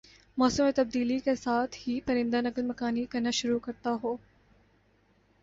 [0.37, 4.17] موسم میں تبدیلی کا ساتھ ہی پرندہ نقل مکانی کرنا شروع کرنا ہون